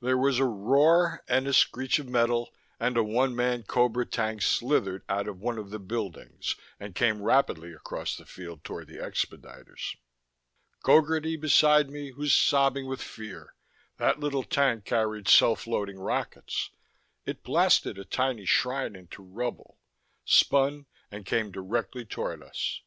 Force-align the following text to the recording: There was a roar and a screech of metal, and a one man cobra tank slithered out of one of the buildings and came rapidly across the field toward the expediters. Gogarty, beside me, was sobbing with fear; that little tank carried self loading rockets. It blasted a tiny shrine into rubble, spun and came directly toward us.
There 0.00 0.16
was 0.16 0.38
a 0.38 0.44
roar 0.44 1.24
and 1.26 1.48
a 1.48 1.52
screech 1.52 1.98
of 1.98 2.08
metal, 2.08 2.54
and 2.78 2.96
a 2.96 3.02
one 3.02 3.34
man 3.34 3.64
cobra 3.64 4.06
tank 4.06 4.40
slithered 4.40 5.02
out 5.08 5.26
of 5.26 5.40
one 5.40 5.58
of 5.58 5.70
the 5.70 5.80
buildings 5.80 6.54
and 6.78 6.94
came 6.94 7.20
rapidly 7.20 7.72
across 7.72 8.14
the 8.16 8.24
field 8.24 8.62
toward 8.62 8.86
the 8.86 8.98
expediters. 9.02 9.96
Gogarty, 10.84 11.34
beside 11.34 11.90
me, 11.90 12.12
was 12.12 12.32
sobbing 12.32 12.86
with 12.86 13.02
fear; 13.02 13.56
that 13.96 14.20
little 14.20 14.44
tank 14.44 14.84
carried 14.84 15.26
self 15.26 15.66
loading 15.66 15.98
rockets. 15.98 16.70
It 17.26 17.42
blasted 17.42 17.98
a 17.98 18.04
tiny 18.04 18.44
shrine 18.44 18.94
into 18.94 19.24
rubble, 19.24 19.80
spun 20.24 20.86
and 21.10 21.26
came 21.26 21.50
directly 21.50 22.04
toward 22.04 22.40
us. 22.44 22.82